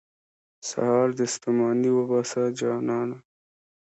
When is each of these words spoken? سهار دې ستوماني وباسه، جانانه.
سهار 0.69 1.07
دې 1.17 1.25
ستوماني 1.33 1.89
وباسه، 1.93 2.41
جانانه. 2.59 3.17